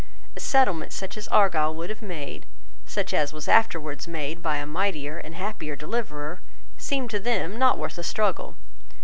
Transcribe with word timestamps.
A 0.35 0.39
settlement 0.39 0.91
such 0.93 1.15
as 1.15 1.27
Argyle 1.27 1.75
would 1.75 1.91
have 1.91 2.01
made, 2.01 2.47
such 2.87 3.13
as 3.13 3.33
was 3.33 3.47
afterwards 3.47 4.07
made 4.07 4.41
by 4.41 4.57
a 4.57 4.65
mightier 4.65 5.19
and 5.19 5.35
happier 5.35 5.75
deliverer, 5.75 6.39
seemed 6.75 7.11
to 7.11 7.19
them 7.19 7.59
not 7.59 7.77
worth 7.77 7.99
a 7.99 8.03
struggle. 8.03 8.55